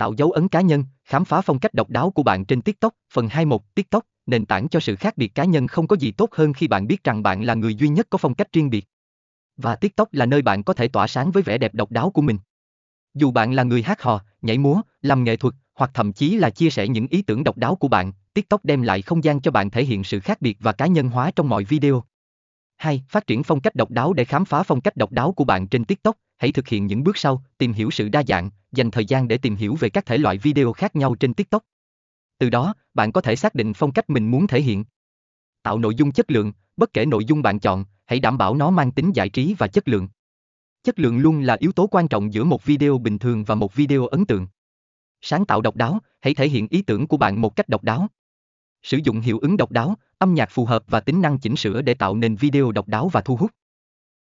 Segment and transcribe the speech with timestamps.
[0.00, 2.94] Tạo dấu ấn cá nhân, khám phá phong cách độc đáo của bạn trên TikTok.
[3.12, 6.28] Phần 21 TikTok, nền tảng cho sự khác biệt cá nhân không có gì tốt
[6.32, 8.86] hơn khi bạn biết rằng bạn là người duy nhất có phong cách riêng biệt.
[9.56, 12.22] Và TikTok là nơi bạn có thể tỏa sáng với vẻ đẹp độc đáo của
[12.22, 12.38] mình.
[13.14, 16.50] Dù bạn là người hát hò, nhảy múa, làm nghệ thuật, hoặc thậm chí là
[16.50, 19.50] chia sẻ những ý tưởng độc đáo của bạn, TikTok đem lại không gian cho
[19.50, 22.04] bạn thể hiện sự khác biệt và cá nhân hóa trong mọi video.
[22.76, 23.04] 2.
[23.08, 25.66] Phát triển phong cách độc đáo để khám phá phong cách độc đáo của bạn
[25.66, 26.16] trên TikTok.
[26.40, 29.38] Hãy thực hiện những bước sau, tìm hiểu sự đa dạng, dành thời gian để
[29.38, 31.62] tìm hiểu về các thể loại video khác nhau trên TikTok.
[32.38, 34.84] Từ đó, bạn có thể xác định phong cách mình muốn thể hiện.
[35.62, 38.70] Tạo nội dung chất lượng, bất kể nội dung bạn chọn, hãy đảm bảo nó
[38.70, 40.08] mang tính giải trí và chất lượng.
[40.82, 43.74] Chất lượng luôn là yếu tố quan trọng giữa một video bình thường và một
[43.74, 44.46] video ấn tượng.
[45.20, 48.08] Sáng tạo độc đáo, hãy thể hiện ý tưởng của bạn một cách độc đáo.
[48.82, 51.82] Sử dụng hiệu ứng độc đáo, âm nhạc phù hợp và tính năng chỉnh sửa
[51.82, 53.50] để tạo nên video độc đáo và thu hút.